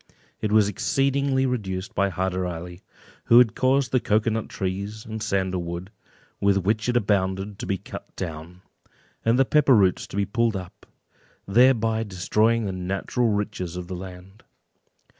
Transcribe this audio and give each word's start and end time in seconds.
It 0.41 0.51
was 0.51 0.67
exceedingly 0.67 1.45
reduced 1.45 1.93
by 1.93 2.09
Hyder 2.09 2.43
Ali, 2.47 2.81
who 3.25 3.45
caused 3.45 3.91
the 3.91 3.99
cocoa 3.99 4.31
nut 4.31 4.49
trees 4.49 5.05
and 5.05 5.21
sandal 5.21 5.61
wood 5.61 5.91
with 6.39 6.57
which 6.57 6.89
it 6.89 6.97
abounded 6.97 7.59
to 7.59 7.67
be 7.67 7.77
cut 7.77 8.15
down, 8.15 8.63
and 9.23 9.37
the 9.37 9.45
pepper 9.45 9.75
roots 9.75 10.07
to 10.07 10.17
be 10.17 10.25
pulled 10.25 10.55
up, 10.55 10.87
thereby 11.47 12.01
destroying 12.01 12.65
the 12.65 12.71
natural 12.71 13.29
riches 13.29 13.75
of 13.77 13.85
the 13.87 13.95
land. 13.95 14.41